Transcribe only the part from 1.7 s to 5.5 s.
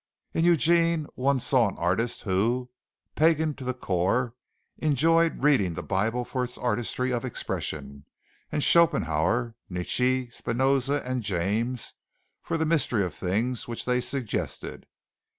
artist who, pagan to the core, enjoyed